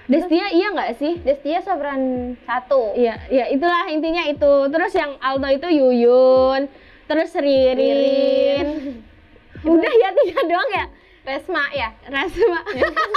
Destia 0.08 0.48
iya 0.48 0.72
nggak 0.72 0.96
sih? 0.96 1.20
Destia 1.20 1.60
sopran 1.60 2.32
satu. 2.48 2.96
Iya, 2.96 3.20
ya 3.28 3.44
itulah 3.52 3.92
intinya 3.92 4.24
itu. 4.24 4.52
Terus 4.72 4.92
yang 4.96 5.20
alto 5.20 5.48
itu 5.52 5.68
Yuyun, 5.68 6.64
terus 7.04 7.36
Ririn. 7.36 9.04
Udah 9.68 9.92
ya 9.92 10.08
tiga 10.16 10.40
doang 10.48 10.70
ya? 10.72 10.86
Resma 11.28 11.64
ya. 11.76 11.88
Rasma. 12.08 12.60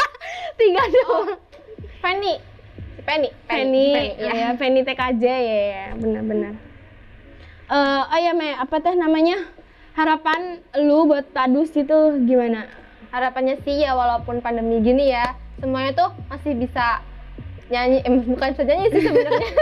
tiga 0.60 0.84
doang. 0.84 1.40
Fanny. 2.04 2.36
Si 2.98 3.02
Penny. 3.08 3.30
Penny, 3.48 3.88
ya. 4.20 4.32
ya 4.36 4.48
Penny 4.60 4.84
TKJ 4.84 5.24
ya, 5.24 5.60
ya 5.64 5.86
benar-benar. 5.96 6.54
Eh, 7.72 8.02
oh 8.04 8.20
ya 8.20 8.36
Me, 8.36 8.52
apa 8.52 8.84
teh 8.84 9.00
namanya? 9.00 9.48
Harapan 9.92 10.64
lu 10.80 11.04
buat 11.08 11.28
Padus 11.36 11.76
itu 11.76 11.98
gimana? 12.24 12.68
Harapannya 13.12 13.60
sih 13.68 13.84
ya 13.84 13.92
walaupun 13.92 14.40
pandemi 14.40 14.80
gini 14.80 15.12
ya, 15.12 15.36
semuanya 15.60 15.92
tuh 15.92 16.10
masih 16.32 16.56
bisa 16.56 17.04
nyanyi, 17.68 18.00
eh, 18.04 18.12
bukan 18.24 18.52
saja 18.56 18.72
nyanyi 18.72 18.90
sih 18.96 19.04
sebenarnya. 19.04 19.52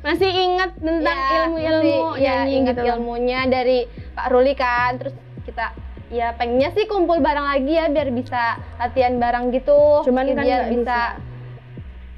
Masih 0.00 0.32
ingat 0.32 0.80
tentang 0.80 1.12
Ya, 1.12 1.44
ilmu-ilmu 1.44 2.16
ya, 2.16 2.32
nyanyi 2.40 2.52
ingat 2.64 2.74
gitu 2.80 2.88
ilmunya 2.88 3.44
dari 3.52 3.84
Pak 4.16 4.32
Ruli 4.32 4.56
kan, 4.56 4.96
terus 4.96 5.12
kita 5.44 5.76
ya 6.08 6.32
pengennya 6.40 6.72
sih 6.72 6.88
kumpul 6.88 7.20
bareng 7.20 7.44
lagi 7.44 7.76
ya 7.76 7.92
biar 7.92 8.08
bisa 8.08 8.56
latihan 8.80 9.20
bareng 9.20 9.52
gitu. 9.52 10.00
Cuman 10.08 10.32
kan 10.32 10.40
biar 10.40 10.72
nggak 10.72 10.72
bisa 10.72 11.00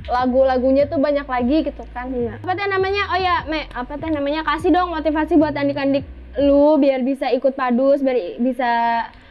lagu-lagunya 0.07 0.87
tuh 0.87 1.03
banyak 1.03 1.27
lagi 1.27 1.57
gitu 1.67 1.83
kan. 1.91 2.07
Iya. 2.15 2.39
Apa 2.39 2.55
teh 2.55 2.71
namanya? 2.71 3.03
Oh 3.11 3.19
ya, 3.19 3.37
Me, 3.51 3.67
apa 3.75 3.99
teh 3.99 4.11
namanya? 4.15 4.47
Kasih 4.47 4.71
dong 4.71 4.95
motivasi 4.95 5.35
buat 5.35 5.55
adik-adik 5.55 6.07
lu 6.39 6.77
biar 6.77 7.01
bisa 7.01 7.29
ikut 7.29 7.53
padus, 7.53 8.01
biar 8.01 8.17
bisa 8.39 8.71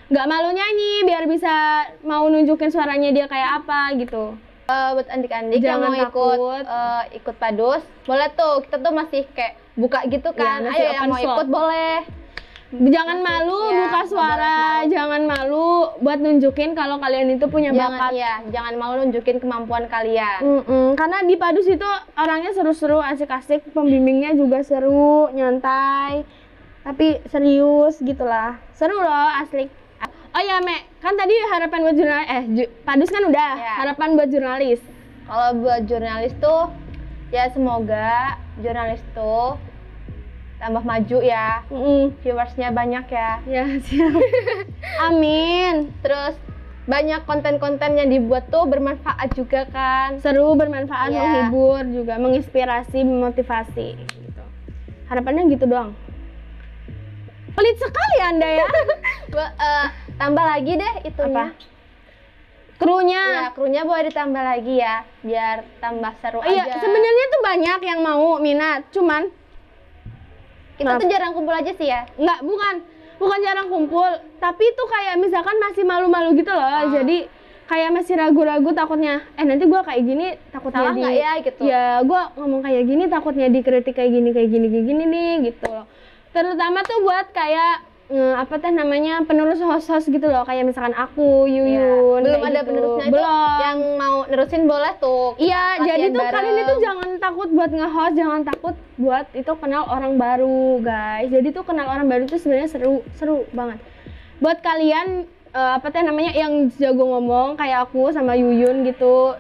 nggak 0.08 0.28
malu 0.28 0.52
nyanyi, 0.52 1.08
biar 1.08 1.24
bisa 1.26 1.54
mau 2.04 2.28
nunjukin 2.28 2.70
suaranya 2.70 3.10
dia 3.10 3.26
kayak 3.26 3.64
apa 3.64 3.96
gitu. 3.98 4.36
Eh, 4.68 4.90
buat 4.94 5.08
adik-adik 5.10 5.60
yang 5.60 5.82
Jangan 5.82 5.90
mau 5.90 5.96
ikut 5.98 6.38
eh, 6.64 7.04
ikut 7.18 7.36
padus, 7.36 7.82
boleh 8.06 8.30
tuh 8.32 8.62
kita 8.64 8.78
tuh 8.78 8.94
masih 8.94 9.24
kayak 9.32 9.54
buka 9.74 10.00
gitu 10.06 10.30
kan. 10.32 10.62
Iya, 10.62 10.68
masih 10.68 10.84
Ayo 10.84 10.92
yang 10.94 11.04
mau 11.08 11.18
slot. 11.18 11.28
ikut 11.36 11.48
boleh. 11.50 11.96
Jangan 12.72 13.20
Masih, 13.20 13.28
malu 13.28 13.60
iya, 13.68 13.80
buka 13.84 14.02
suara, 14.08 14.56
malu. 14.80 14.88
jangan 14.88 15.22
malu 15.28 15.68
buat 16.00 16.20
nunjukin 16.24 16.72
kalau 16.72 17.04
kalian 17.04 17.36
itu 17.36 17.44
punya 17.52 17.76
Jangan 17.76 18.00
bakat. 18.00 18.12
iya, 18.16 18.34
jangan 18.48 18.74
mau 18.80 18.96
nunjukin 18.96 19.44
kemampuan 19.44 19.92
kalian. 19.92 20.40
Mm-mm, 20.40 20.96
karena 20.96 21.20
di 21.20 21.36
Padus 21.36 21.68
itu 21.68 21.84
orangnya 22.16 22.56
seru-seru, 22.56 23.04
asik-asik, 23.04 23.76
pembimbingnya 23.76 24.40
juga 24.40 24.64
seru, 24.64 25.28
nyantai, 25.36 26.24
tapi 26.82 27.22
serius 27.28 28.00
gitulah. 28.00 28.58
Seru 28.72 28.96
loh, 28.96 29.30
asli. 29.36 29.70
Oh 30.32 30.40
ya, 30.40 30.58
Me, 30.58 30.74
kan 30.98 31.14
tadi 31.14 31.36
harapan 31.46 31.80
buat 31.82 31.94
jurnalis, 31.94 32.28
eh, 32.30 32.44
ju- 32.50 32.72
Padus 32.82 33.10
kan 33.10 33.24
udah, 33.24 33.52
Ya. 33.54 33.74
harapan 33.78 34.16
buat 34.16 34.30
jurnalis. 34.30 34.80
Kalau 35.24 35.60
buat 35.60 35.84
jurnalis 35.86 36.34
tuh 36.38 36.72
ya 37.30 37.48
semoga 37.48 38.36
jurnalis 38.58 39.04
tuh 39.12 39.60
tambah 40.58 40.82
maju 40.82 41.18
ya. 41.20 41.68
Mm-mm. 41.68 42.16
Viewersnya 42.20 42.72
banyak 42.72 43.06
ya. 43.08 43.32
Ya, 43.44 43.64
siap. 43.82 44.14
Amin. 45.08 45.92
Terus 46.00 46.40
banyak 46.84 47.24
konten-konten 47.24 47.94
yang 47.94 48.08
dibuat 48.08 48.48
tuh 48.48 48.66
bermanfaat 48.66 49.34
juga 49.34 49.68
kan. 49.68 50.16
Seru, 50.18 50.54
bermanfaat, 50.54 51.10
Iya. 51.10 51.20
menghibur 51.20 51.84
juga, 51.88 52.16
menginspirasi, 52.18 53.02
memotivasi. 53.02 53.88
Gitu. 54.00 54.44
Harapannya 55.08 55.50
gitu 55.50 55.66
doang. 55.66 55.92
Pelit 57.52 57.78
sekali 57.78 58.18
Anda 58.22 58.50
ya. 58.62 58.68
Eh, 59.32 59.88
tambah 60.20 60.44
lagi 60.44 60.76
deh 60.76 60.94
itunya. 61.08 61.56
Apa? 61.56 61.56
Krunya. 62.76 63.24
Ya, 63.24 63.50
krunya 63.56 63.82
boleh 63.88 64.12
ditambah 64.12 64.44
lagi 64.44 64.76
ya, 64.76 65.08
biar 65.24 65.64
tambah 65.80 66.12
seru 66.20 66.44
Iya, 66.44 66.68
aja. 66.68 66.84
sebenarnya 66.84 67.26
tuh 67.32 67.42
banyak 67.46 67.80
yang 67.80 68.00
mau 68.04 68.36
minat, 68.44 68.92
cuman 68.92 69.32
kita 70.76 71.00
tuh 71.00 71.08
jarang 71.08 71.32
kumpul 71.32 71.56
aja 71.56 71.72
sih 71.78 71.88
ya. 71.88 72.04
nggak 72.20 72.44
bukan 72.44 72.76
bukan 73.22 73.40
jarang 73.40 73.72
kumpul, 73.72 74.10
tapi 74.42 74.66
tuh 74.74 74.88
kayak 74.90 75.16
misalkan 75.22 75.56
masih 75.64 75.88
malu-malu 75.88 76.36
gitu 76.36 76.52
loh. 76.52 76.66
Ah. 76.66 76.90
Jadi 76.92 77.30
kayak 77.72 77.90
masih 77.96 78.20
ragu-ragu 78.20 78.70
takutnya, 78.76 79.24
eh 79.40 79.46
nanti 79.48 79.64
gua 79.64 79.86
kayak 79.88 80.02
gini 80.04 80.28
takutnya 80.52 80.92
Salah 80.92 80.96
di 80.98 81.02
ya 81.08 81.32
gitu? 81.40 81.62
Ya, 81.64 82.04
gua 82.04 82.36
ngomong 82.36 82.66
kayak 82.66 82.84
gini 82.84 83.08
takutnya 83.08 83.48
dikritik 83.48 83.96
kayak 83.96 84.12
gini 84.12 84.30
kayak 84.36 84.50
gini 84.52 84.68
kayak 84.68 84.86
gini 84.92 85.04
nih 85.08 85.32
gitu 85.54 85.72
loh. 85.72 85.86
Terutama 86.32 86.80
tuh 86.88 87.04
buat 87.04 87.28
kayak 87.36 87.76
eh, 88.12 88.34
apa 88.36 88.56
teh 88.60 88.72
namanya 88.72 89.24
penerus 89.24 89.60
host-host 89.60 90.12
gitu 90.12 90.28
loh, 90.28 90.44
kayak 90.44 90.68
misalkan 90.68 90.96
aku, 90.96 91.48
Yuyun, 91.48 92.24
Belum 92.24 92.40
kayak 92.40 92.52
ada 92.52 92.60
gitu. 92.60 92.68
penerusnya 92.72 93.06
itu 93.08 93.14
Belum. 93.16 93.58
yang 93.60 93.80
mau 93.96 94.18
nerusin 94.28 94.64
boleh 94.68 94.94
tuh. 95.00 95.36
Iya, 95.40 95.64
jadi 95.80 96.06
tuh 96.12 96.20
bareng. 96.20 96.36
kalian 96.36 96.58
itu 96.60 96.74
jangan 96.84 97.10
takut 97.20 97.50
buat 97.52 97.72
nge-host, 97.72 98.14
jangan 98.16 98.42
takut 98.44 98.76
buat 98.96 99.26
itu 99.32 99.52
kenal 99.60 99.84
orang 99.88 100.14
baru, 100.16 100.80
guys. 100.84 101.28
Jadi 101.32 101.48
tuh 101.52 101.64
kenal 101.64 101.88
orang 101.88 102.08
baru 102.08 102.24
itu 102.28 102.36
sebenarnya 102.40 102.70
seru, 102.72 103.04
seru 103.16 103.48
banget. 103.56 103.80
Buat 104.44 104.60
kalian 104.60 105.24
eh, 105.52 105.72
apa 105.80 105.88
teh 105.92 106.04
namanya 106.04 106.32
yang 106.32 106.68
jago 106.76 107.08
ngomong 107.12 107.56
kayak 107.56 107.88
aku 107.88 108.12
sama 108.12 108.36
Yuyun 108.36 108.88
gitu. 108.88 109.36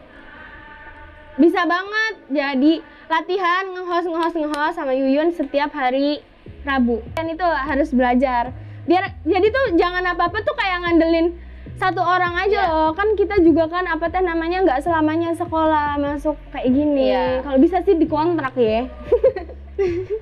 Bisa 1.39 1.63
banget 1.63 2.13
jadi 2.27 2.73
latihan 3.07 3.63
nge-host 3.67 4.07
nge-host 4.07 4.35
nge-host 4.35 4.75
sama 4.75 4.91
Yuyun 4.95 5.31
setiap 5.35 5.71
hari 5.71 6.19
Rabu. 6.61 7.01
Dan 7.11 7.25
itu 7.27 7.41
harus 7.43 7.89
belajar. 7.89 8.51
Biar 8.81 9.03
jadi 9.21 9.47
tuh 9.47 9.65
jangan 9.73 10.03
apa-apa 10.07 10.39
tuh 10.39 10.53
kayak 10.53 10.77
ngandelin 10.81 11.27
satu 11.73 11.99
orang 11.99 12.37
aja 12.37 12.59
Iya. 12.59 12.69
loh. 12.69 12.89
Kan 12.91 13.13
kita 13.13 13.39
juga 13.39 13.65
kan 13.67 13.85
apa 13.85 14.07
teh 14.07 14.19
namanya 14.19 14.61
nggak 14.61 14.81
selamanya 14.81 15.33
sekolah 15.33 15.97
masuk 15.97 16.37
kayak 16.49 16.67
gini. 16.67 17.09
Iya. 17.09 17.41
Kalau 17.41 17.57
bisa 17.57 17.77
sih 17.79 17.95
dikontrak 17.95 18.53
ya. 18.53 18.85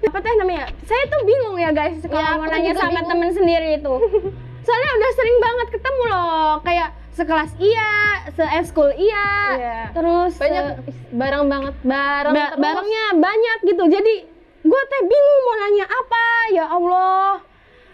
apa 0.06 0.18
teh 0.18 0.34
namanya? 0.36 0.72
Saya 0.82 1.04
tuh 1.06 1.22
bingung 1.22 1.58
ya 1.58 1.70
guys 1.70 2.00
kalau 2.02 2.20
Iya, 2.22 2.38
mau 2.38 2.48
nanya 2.48 2.74
sama 2.74 2.90
bingung. 2.94 3.10
temen 3.10 3.30
sendiri 3.30 3.70
itu. 3.76 3.94
Soalnya 4.66 4.92
udah 4.94 5.12
sering 5.14 5.38
banget 5.40 5.68
ketemu 5.72 6.04
loh, 6.06 6.52
kayak 6.62 6.90
sekelas 7.12 7.52
iya, 7.58 7.92
se-eskul 8.30 8.92
iya, 8.94 9.28
Iya. 9.52 9.80
terus 9.92 10.32
banyak 10.36 10.64
se- 10.80 11.12
barang 11.12 11.46
banget 11.48 11.74
barang 11.82 12.32
Ba- 12.32 12.48
terus. 12.50 12.62
barangnya 12.62 13.04
banyak 13.14 13.58
gitu 13.66 13.84
jadi 13.90 14.14
gue 14.60 14.82
teh 14.86 15.02
bingung 15.04 15.40
mau 15.42 15.56
nanya 15.58 15.86
apa 15.86 16.24
ya 16.52 16.66
Allah. 16.68 17.32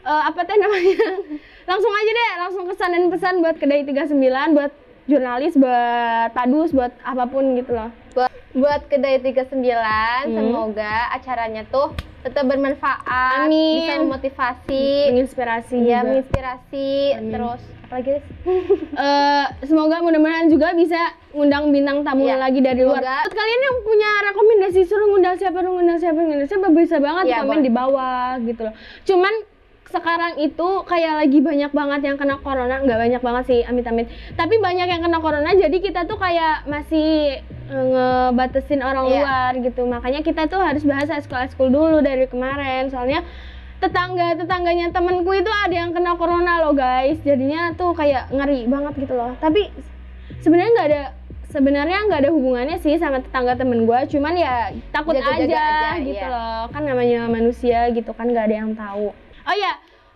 Eh, 0.06 0.24
apa 0.30 0.40
teh 0.44 0.56
namanya? 0.56 1.10
Langsung 1.70 1.90
aja 1.90 2.12
deh 2.12 2.32
langsung 2.38 2.64
kesan 2.70 2.94
dan 2.94 3.04
pesan 3.10 3.36
buat 3.42 3.58
kedai 3.58 3.82
39 3.84 4.22
buat 4.54 4.72
jurnalis 5.06 5.58
buat 5.58 6.30
padus 6.32 6.70
buat 6.70 6.94
apa 7.02 7.26
pun 7.26 7.58
gitu 7.58 7.74
loh. 7.74 7.90
Buat 8.14 8.32
buat 8.54 8.82
kedai 8.86 9.18
39 9.18 9.66
Hmm. 9.66 10.30
semoga 10.30 11.10
acaranya 11.10 11.66
tuh 11.68 11.90
tetap 12.26 12.44
bermanfaat 12.44 13.46
Amin. 13.46 13.80
bisa 13.80 13.94
memotivasi 14.02 14.86
menginspirasi 15.08 15.78
ya 15.80 16.02
juga. 16.02 16.10
menginspirasi 16.10 16.88
Amin. 17.14 17.30
terus 17.30 17.62
apalagi 17.86 18.10
Riz? 18.12 18.26
Eh, 18.96 19.46
semoga 19.62 20.00
mudah-mudahan 20.00 20.48
juga 20.48 20.74
bisa 20.74 20.98
ngundang 21.30 21.70
bintang 21.70 22.02
tamu 22.02 22.24
Iya, 22.24 22.40
lagi 22.40 22.60
dari 22.60 22.82
luar. 22.82 22.98
Buat 22.98 23.30
kalian 23.30 23.62
yang 23.62 23.78
punya 23.84 24.10
rekomendasi 24.26 24.82
suruh 24.82 25.06
ngundang 25.06 25.36
siapa, 25.36 25.60
ngundang 25.60 26.00
siapa, 26.00 26.18
ngundang 26.18 26.48
siapa 26.48 26.68
bisa 26.72 26.98
banget 26.98 27.24
Iya, 27.28 27.38
komen 27.40 27.52
boleh. 27.52 27.62
di 27.62 27.72
bawah 27.72 28.28
gitu 28.42 28.62
loh. 28.64 28.74
Cuman 29.04 29.34
sekarang 29.90 30.42
itu 30.42 30.68
kayak 30.90 31.24
lagi 31.24 31.40
banyak 31.40 31.72
banget 31.72 32.02
yang 32.10 32.18
kena 32.18 32.42
corona, 32.42 32.82
nggak 32.82 33.00
banyak 33.00 33.22
banget 33.22 33.44
sih 33.46 33.60
amit-amit. 33.64 34.10
Tapi 34.34 34.58
banyak 34.58 34.88
yang 34.90 35.02
kena 35.06 35.20
corona, 35.22 35.54
jadi 35.54 35.78
kita 35.78 36.10
tuh 36.10 36.18
kayak 36.18 36.66
masih 36.66 37.40
eh, 37.46 37.86
ngebatasin 37.94 38.82
orang 38.86 39.06
Iya. 39.10 39.14
luar 39.22 39.52
gitu. 39.62 39.82
Makanya 39.86 40.22
kita 40.26 40.46
tuh 40.50 40.62
harus 40.62 40.86
bahas 40.86 41.10
ekskul-ekskul 41.10 41.70
dulu 41.70 42.02
dari 42.02 42.26
kemarin. 42.26 42.90
Soalnya 42.90 43.26
tetangga 43.76 44.40
tetangganya 44.40 44.90
temenku 44.90 45.36
itu 45.36 45.52
ada 45.52 45.76
yang 45.76 45.92
kena 45.92 46.16
corona 46.16 46.64
loh 46.64 46.72
guys 46.72 47.20
jadinya 47.22 47.76
tuh 47.76 47.92
kayak 47.92 48.32
ngeri 48.32 48.66
banget 48.72 49.04
gitu 49.04 49.14
loh 49.14 49.36
tapi 49.44 49.68
sebenarnya 50.40 50.72
nggak 50.74 50.88
ada 50.90 51.04
sebenarnya 51.52 51.98
nggak 52.08 52.20
ada 52.26 52.32
hubungannya 52.32 52.78
sih 52.80 52.96
sama 52.96 53.20
tetangga 53.20 53.60
temen 53.60 53.84
gue 53.84 54.00
cuman 54.16 54.34
ya 54.36 54.72
takut 54.96 55.16
Jaga-jaga 55.16 55.60
aja, 55.60 55.60
aja, 55.60 55.90
gitu 56.02 56.24
iya. 56.24 56.32
loh 56.32 56.62
kan 56.72 56.82
namanya 56.88 57.20
manusia 57.28 57.80
gitu 57.92 58.12
kan 58.16 58.32
nggak 58.32 58.46
ada 58.48 58.56
yang 58.64 58.72
tahu 58.74 59.12
oh 59.46 59.56
ya 59.56 59.74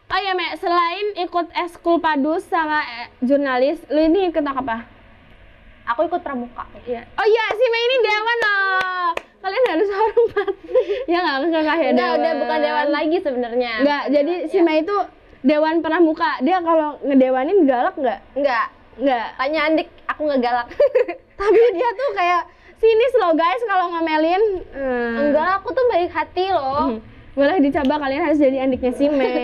Oh 0.09 0.17
iya, 0.17 0.33
Mek, 0.33 0.57
selain 0.57 1.13
ikut 1.21 1.53
eskul 1.53 2.01
padus 2.01 2.41
sama 2.41 2.81
eh, 2.81 3.13
jurnalis, 3.21 3.77
lu 3.87 4.01
ini 4.01 4.33
ikut 4.33 4.41
apa? 4.41 4.81
Aku 5.85 6.01
ikut 6.03 6.25
pramuka. 6.25 6.65
Iya. 6.81 7.05
Oh 7.13 7.25
iya, 7.25 7.45
si 7.51 7.61
Mei 7.63 7.83
ini 7.83 7.97
dewan 8.01 8.37
loh. 8.41 9.09
Kalian 9.37 9.65
harus 9.69 9.89
hormat. 10.01 10.53
ya 11.05 11.17
nggak 11.21 11.37
kakak 11.51 11.77
ya 11.77 11.89
Enggak, 11.93 12.09
dewan. 12.09 12.17
udah 12.17 12.33
bukan 12.41 12.59
dewan 12.59 12.87
lagi 12.89 13.17
sebenarnya. 13.21 13.73
Enggak, 13.85 14.03
jadi 14.09 14.33
si 14.49 14.57
Ya. 14.57 14.65
Mei 14.65 14.81
itu 14.81 14.97
dewan 15.45 15.75
pramuka. 15.79 16.41
Dia 16.41 16.57
kalau 16.59 16.97
ngedewanin 17.05 17.69
galak 17.69 17.93
nggak? 17.93 18.19
Enggak. 18.33 18.65
Nggak. 18.97 19.27
Tanya 19.37 19.59
Andik, 19.61 19.87
aku 20.05 20.21
nggak 20.25 20.41
galak. 20.41 20.67
Tapi 21.39 21.61
dia 21.77 21.89
tuh 21.93 22.09
kayak 22.11 22.41
sinis 22.77 23.13
loh 23.13 23.37
guys 23.37 23.61
kalau 23.63 23.93
ngomelin. 23.93 24.65
Hmm. 24.73 25.13
Enggak, 25.21 25.61
aku 25.61 25.69
tuh 25.69 25.85
baik 25.85 26.09
hati 26.09 26.49
loh. 26.49 26.97
Hmm. 26.97 26.99
Boleh 27.31 27.57
dicoba 27.59 27.95
kalian 27.97 28.23
harus 28.23 28.37
jadi 28.37 28.57
adiknya 28.63 28.91
si 28.91 29.05
Me. 29.07 29.31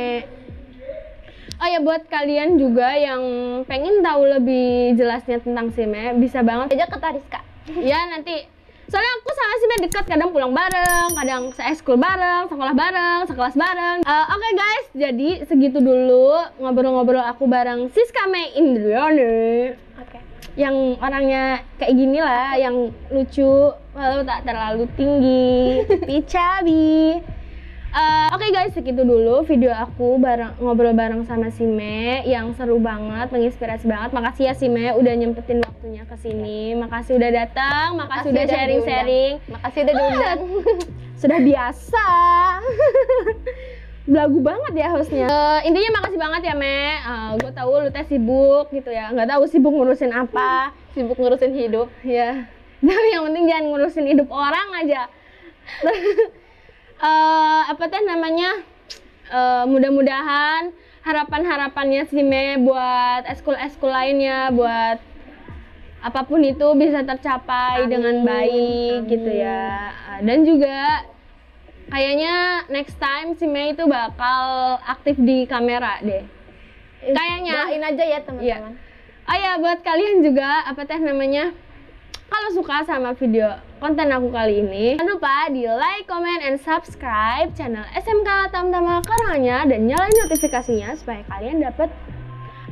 Oh 1.55 1.63
ya 1.65 1.79
buat 1.79 2.03
kalian 2.05 2.59
juga 2.59 2.91
yang 2.93 3.23
pengen 3.63 4.03
tahu 4.03 4.27
lebih 4.27 4.91
jelasnya 4.93 5.39
tentang 5.39 5.71
si 5.71 5.87
Me, 5.87 6.11
bisa 6.13 6.43
banget 6.43 6.75
Aja 6.75 6.83
ke 6.85 6.99
Tariska. 6.99 7.39
ya 7.79 7.95
nanti 8.05 8.43
soalnya 8.85 9.11
aku 9.15 9.29
sama 9.31 9.53
si 9.55 9.65
Me 9.65 9.75
dekat 9.81 10.05
kadang 10.05 10.29
pulang 10.29 10.51
bareng 10.51 11.15
kadang 11.15 11.43
se-eskul 11.49 11.95
bareng 11.95 12.45
sekolah 12.45 12.75
bareng 12.75 13.19
sekelas 13.25 13.55
bareng 13.55 13.97
Eh, 14.03 14.25
oke 14.27 14.49
guys 14.51 14.85
jadi 14.93 15.29
segitu 15.41 15.79
dulu 15.79 16.27
ngobrol-ngobrol 16.59 17.23
aku 17.23 17.47
bareng 17.47 17.87
Siska 17.89 18.27
Me 18.27 18.51
Indriani 18.51 19.73
Oke. 19.95 20.19
yang 20.53 20.75
orangnya 20.99 21.63
kayak 21.79 21.95
gini 21.95 22.19
lah 22.19 22.53
yang 22.53 22.91
lucu 23.09 23.71
walau 23.95 24.21
tak 24.21 24.43
terlalu 24.43 24.85
tinggi 24.93 25.81
tapi 26.27 27.23
Eh, 27.95 28.27
Oke 28.35 28.51
guys, 28.51 28.75
segitu 28.75 29.07
dulu 29.07 29.47
video 29.47 29.71
aku 29.71 30.19
bareng 30.19 30.59
ngobrol 30.59 30.91
bareng 30.91 31.23
sama 31.23 31.47
si 31.47 31.63
Me 31.63 32.27
yang 32.27 32.51
seru 32.59 32.75
banget, 32.75 33.31
menginspirasi 33.31 33.87
banget. 33.87 34.11
Makasih 34.11 34.51
ya 34.51 34.53
si 34.53 34.67
Me 34.67 34.91
udah 34.91 35.15
nyempetin 35.15 35.63
waktunya 35.63 36.03
ke 36.03 36.19
sini. 36.19 36.75
Makasih 36.75 37.15
udah 37.15 37.31
datang, 37.31 37.95
makasih, 37.95 38.35
udah 38.35 38.45
sharing-sharing. 38.51 39.33
Makasih 39.47 39.79
udah 39.87 39.93
diundang. 39.95 40.39
Sudah 41.23 41.39
biasa. 41.39 42.07
Belagu 44.11 44.43
banget 44.43 44.73
ya 44.75 44.87
hostnya. 44.91 45.31
Eh, 45.31 45.59
intinya 45.71 46.03
makasih 46.03 46.19
banget 46.19 46.41
ya 46.51 46.55
Me. 46.59 46.99
gue 47.39 47.51
tahu 47.55 47.79
lu 47.79 47.89
teh 47.95 48.03
sibuk 48.11 48.75
gitu 48.75 48.91
ya. 48.91 49.15
Nggak 49.15 49.39
tahu 49.39 49.47
sibuk 49.47 49.71
ngurusin 49.71 50.11
apa. 50.11 50.75
Sibuk 50.99 51.15
ngurusin 51.15 51.55
hidup. 51.55 51.87
Ya. 52.03 52.43
Tapi 52.83 53.07
yang 53.15 53.23
penting 53.31 53.47
jangan 53.47 53.65
ngurusin 53.71 54.03
hidup 54.11 54.27
orang 54.27 54.83
aja. 54.83 55.07
Eh, 57.05 57.61
apa 57.69 57.83
teh 57.85 58.01
namanya? 58.01 58.65
Eh, 59.29 59.63
mudah-mudahan 59.69 60.73
harapan-harapannya 61.05 62.09
si 62.09 62.25
Me 62.25 62.57
buat 62.57 63.29
eskul-eskul 63.29 63.93
lainnya, 63.93 64.49
buat 64.49 64.97
apa 66.01 66.21
pun 66.25 66.41
itu 66.41 66.65
bisa 66.77 67.01
tercapai 67.01 67.85
Amin, 67.85 67.89
dengan 67.89 68.15
baik 68.25 69.05
amin. 69.05 69.09
gitu 69.09 69.31
ya. 69.33 69.93
Dan 70.25 70.45
juga 70.45 71.05
kayaknya 71.93 72.65
next 72.73 72.97
time 72.97 73.37
si 73.37 73.45
Me 73.45 73.77
itu 73.77 73.85
bakal 73.85 74.81
aktif 74.85 75.13
di 75.21 75.45
kamera 75.45 76.01
deh. 76.01 76.25
Kayaknya. 77.05 77.69
Doain 77.69 77.85
aja 77.85 78.03
ya 78.05 78.19
teman-teman. 78.25 78.73
Oh 79.25 79.37
ya, 79.37 79.57
buat 79.57 79.81
kalian 79.81 80.21
juga 80.21 80.65
apa 80.69 80.85
teh 80.85 81.01
namanya? 81.01 81.53
Kalau 82.25 82.49
suka 82.57 82.81
sama 82.89 83.13
video 83.13 83.53
konten 83.77 84.09
aku 84.09 84.33
kali 84.33 84.65
ini, 84.65 84.97
jangan 84.97 85.13
lupa 85.13 85.45
di 85.53 85.69
like, 85.69 86.09
comment, 86.09 86.41
and 86.41 86.57
subscribe 86.57 87.53
channel 87.53 87.85
SMK 87.93 88.49
Tamtama 88.49 88.97
Karanganyar 89.05 89.69
dan 89.69 89.85
nyalain 89.85 90.13
notifikasinya 90.25 90.97
supaya 90.97 91.21
kalian 91.29 91.61
dapat 91.61 91.93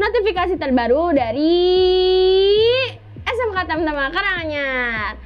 notifikasi 0.02 0.58
terbaru 0.58 1.14
dari 1.14 1.54
SMK 3.30 3.58
Tamtama 3.70 4.10
Karanganyar. 4.10 5.22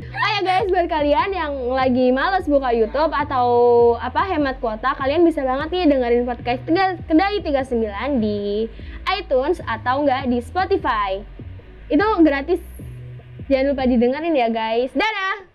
Oh 0.00 0.28
ya 0.32 0.40
guys, 0.40 0.68
buat 0.72 0.88
kalian 0.88 1.36
yang 1.36 1.52
lagi 1.72 2.08
males 2.16 2.48
buka 2.48 2.72
YouTube 2.72 3.12
atau 3.12 3.48
apa 4.00 4.24
hemat 4.24 4.56
kuota, 4.56 4.96
kalian 4.96 5.24
bisa 5.28 5.44
banget 5.44 5.68
nih 5.72 5.84
dengerin 5.92 6.24
podcast 6.24 6.64
Kedai 7.04 7.44
39 7.44 8.24
di 8.24 8.68
iTunes 9.20 9.60
atau 9.68 10.00
enggak 10.00 10.32
di 10.32 10.40
Spotify. 10.40 11.20
Itu 11.92 12.04
gratis. 12.24 12.60
Jangan 13.46 13.66
lupa 13.72 13.86
didengerin 13.86 14.34
ya 14.34 14.48
guys. 14.50 14.90
Dadah! 14.90 15.45